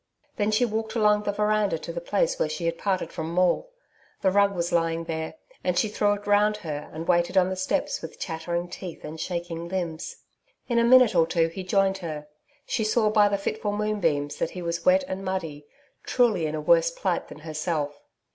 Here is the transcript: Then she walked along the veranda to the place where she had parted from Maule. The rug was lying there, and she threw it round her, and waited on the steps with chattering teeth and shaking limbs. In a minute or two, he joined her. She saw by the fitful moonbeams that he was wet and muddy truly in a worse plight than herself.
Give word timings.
Then 0.37 0.49
she 0.49 0.65
walked 0.65 0.95
along 0.95 1.21
the 1.21 1.31
veranda 1.31 1.77
to 1.77 1.93
the 1.93 2.01
place 2.01 2.39
where 2.39 2.49
she 2.49 2.65
had 2.65 2.79
parted 2.79 3.11
from 3.13 3.29
Maule. 3.29 3.69
The 4.23 4.31
rug 4.31 4.55
was 4.55 4.71
lying 4.71 5.03
there, 5.03 5.35
and 5.63 5.77
she 5.77 5.87
threw 5.89 6.13
it 6.13 6.25
round 6.25 6.57
her, 6.65 6.89
and 6.91 7.07
waited 7.07 7.37
on 7.37 7.51
the 7.51 7.55
steps 7.55 8.01
with 8.01 8.17
chattering 8.17 8.67
teeth 8.67 9.05
and 9.05 9.19
shaking 9.19 9.69
limbs. 9.69 10.15
In 10.67 10.79
a 10.79 10.83
minute 10.83 11.13
or 11.13 11.27
two, 11.27 11.49
he 11.49 11.63
joined 11.63 11.99
her. 11.99 12.25
She 12.65 12.83
saw 12.83 13.11
by 13.11 13.29
the 13.29 13.37
fitful 13.37 13.73
moonbeams 13.77 14.37
that 14.37 14.49
he 14.57 14.63
was 14.63 14.83
wet 14.83 15.03
and 15.07 15.23
muddy 15.23 15.67
truly 16.03 16.47
in 16.47 16.55
a 16.55 16.61
worse 16.61 16.89
plight 16.89 17.27
than 17.27 17.37
herself. 17.41 18.01